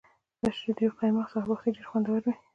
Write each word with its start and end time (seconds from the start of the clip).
د 0.41 0.43
شیدو 0.57 0.87
قیماق 0.99 1.27
سهار 1.31 1.45
وختي 1.49 1.69
ډیر 1.75 1.85
خوندور 1.89 2.21
وي. 2.23 2.33